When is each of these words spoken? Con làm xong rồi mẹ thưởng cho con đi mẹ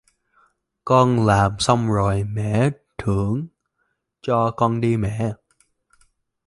Con 0.85 1.25
làm 1.25 1.51
xong 1.59 1.87
rồi 1.91 2.23
mẹ 2.23 2.69
thưởng 2.97 3.47
cho 4.21 4.51
con 4.51 4.81
đi 4.81 4.97
mẹ 4.97 5.33